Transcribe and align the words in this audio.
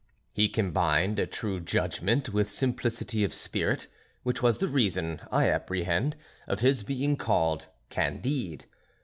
He 0.33 0.49
combined 0.49 1.19
a 1.19 1.27
true 1.27 1.59
judgment 1.59 2.29
with 2.29 2.49
simplicity 2.49 3.23
of 3.23 3.35
spirit, 3.35 3.85
which 4.23 4.41
was 4.41 4.57
the 4.57 4.67
reason, 4.67 5.21
I 5.31 5.47
apprehend, 5.47 6.15
of 6.47 6.61
his 6.61 6.81
being 6.81 7.15
called 7.17 7.67
Candide. 7.91 8.65